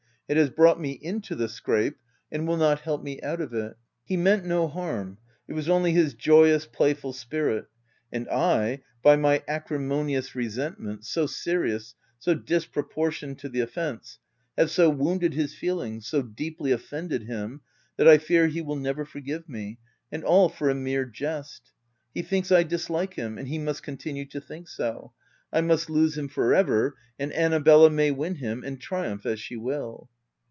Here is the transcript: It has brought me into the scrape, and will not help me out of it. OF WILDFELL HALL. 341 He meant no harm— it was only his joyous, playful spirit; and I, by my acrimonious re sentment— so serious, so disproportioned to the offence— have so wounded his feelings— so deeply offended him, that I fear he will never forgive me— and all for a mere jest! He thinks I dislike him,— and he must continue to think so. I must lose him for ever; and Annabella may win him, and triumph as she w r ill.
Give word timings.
It 0.29 0.37
has 0.37 0.49
brought 0.49 0.79
me 0.79 0.91
into 0.93 1.35
the 1.35 1.49
scrape, 1.49 1.99
and 2.31 2.47
will 2.47 2.55
not 2.55 2.79
help 2.79 3.03
me 3.03 3.21
out 3.21 3.41
of 3.41 3.53
it. 3.53 3.53
OF 3.53 3.53
WILDFELL 3.57 3.67
HALL. 3.67 4.17
341 4.37 4.37
He 4.37 4.39
meant 4.39 4.47
no 4.47 4.67
harm— 4.69 5.17
it 5.49 5.51
was 5.51 5.67
only 5.67 5.91
his 5.91 6.13
joyous, 6.13 6.65
playful 6.65 7.11
spirit; 7.11 7.65
and 8.13 8.29
I, 8.29 8.79
by 9.03 9.17
my 9.17 9.43
acrimonious 9.45 10.33
re 10.33 10.47
sentment— 10.47 11.03
so 11.05 11.25
serious, 11.25 11.95
so 12.17 12.33
disproportioned 12.33 13.39
to 13.39 13.49
the 13.49 13.59
offence— 13.59 14.19
have 14.57 14.71
so 14.71 14.89
wounded 14.89 15.33
his 15.33 15.53
feelings— 15.53 16.07
so 16.07 16.21
deeply 16.21 16.71
offended 16.71 17.23
him, 17.23 17.59
that 17.97 18.07
I 18.07 18.17
fear 18.17 18.47
he 18.47 18.61
will 18.61 18.77
never 18.77 19.03
forgive 19.03 19.49
me— 19.49 19.79
and 20.13 20.23
all 20.23 20.47
for 20.47 20.69
a 20.69 20.73
mere 20.75 21.03
jest! 21.03 21.73
He 22.13 22.21
thinks 22.21 22.53
I 22.53 22.63
dislike 22.63 23.15
him,— 23.15 23.37
and 23.37 23.49
he 23.49 23.57
must 23.59 23.83
continue 23.83 24.23
to 24.27 24.39
think 24.39 24.69
so. 24.69 25.11
I 25.51 25.59
must 25.59 25.89
lose 25.89 26.17
him 26.17 26.29
for 26.29 26.53
ever; 26.53 26.95
and 27.19 27.33
Annabella 27.33 27.89
may 27.89 28.11
win 28.11 28.35
him, 28.35 28.63
and 28.63 28.79
triumph 28.79 29.25
as 29.25 29.41
she 29.41 29.55
w 29.55 29.73
r 29.73 29.73
ill. 29.81 30.09